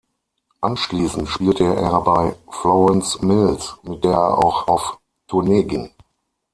[0.61, 5.91] Anschließend spielte er bei Florence Mills, mit der er auch auf Tournee ging.